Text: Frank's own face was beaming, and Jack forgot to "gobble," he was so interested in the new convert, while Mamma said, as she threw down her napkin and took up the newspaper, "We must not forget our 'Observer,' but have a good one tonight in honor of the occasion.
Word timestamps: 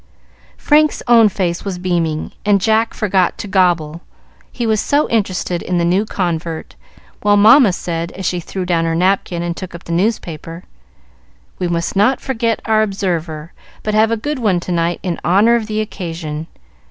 Frank's 0.57 1.03
own 1.07 1.29
face 1.29 1.63
was 1.63 1.77
beaming, 1.77 2.31
and 2.43 2.59
Jack 2.59 2.95
forgot 2.95 3.37
to 3.37 3.47
"gobble," 3.47 4.01
he 4.51 4.65
was 4.65 4.81
so 4.81 5.07
interested 5.09 5.61
in 5.61 5.77
the 5.77 5.85
new 5.85 6.05
convert, 6.05 6.73
while 7.21 7.37
Mamma 7.37 7.71
said, 7.71 8.11
as 8.13 8.25
she 8.25 8.39
threw 8.39 8.65
down 8.65 8.85
her 8.85 8.95
napkin 8.95 9.43
and 9.43 9.55
took 9.55 9.75
up 9.75 9.83
the 9.83 9.91
newspaper, 9.93 10.63
"We 11.59 11.67
must 11.67 11.95
not 11.95 12.19
forget 12.19 12.63
our 12.65 12.81
'Observer,' 12.81 13.53
but 13.83 13.93
have 13.93 14.09
a 14.09 14.17
good 14.17 14.39
one 14.39 14.59
tonight 14.59 14.99
in 15.03 15.19
honor 15.23 15.53
of 15.55 15.67
the 15.67 15.81
occasion. 15.81 16.47